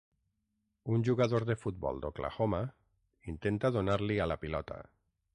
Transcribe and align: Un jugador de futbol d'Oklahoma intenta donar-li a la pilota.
Un 0.93 1.03
jugador 1.09 1.43
de 1.49 1.55
futbol 1.63 1.99
d'Oklahoma 2.05 2.61
intenta 3.35 3.71
donar-li 3.75 4.17
a 4.25 4.27
la 4.33 4.39
pilota. 4.47 4.79